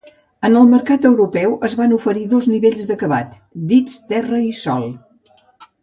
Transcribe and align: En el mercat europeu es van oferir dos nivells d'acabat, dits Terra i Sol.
En 0.47 0.55
el 0.59 0.63
mercat 0.69 1.03
europeu 1.09 1.53
es 1.69 1.77
van 1.81 1.93
oferir 1.99 2.25
dos 2.33 2.49
nivells 2.55 2.89
d'acabat, 2.91 3.39
dits 3.75 4.01
Terra 4.15 4.45
i 4.51 4.53
Sol. 4.65 4.93